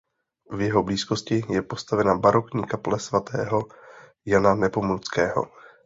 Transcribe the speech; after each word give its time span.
V 0.51 0.61
jeho 0.61 0.83
blízkosti 0.83 1.41
je 1.49 1.61
postavena 1.61 2.15
barokní 2.17 2.65
kaple 2.67 2.99
svatého 2.99 3.65
Jana 4.25 4.55
Nepomuckého. 4.55 5.45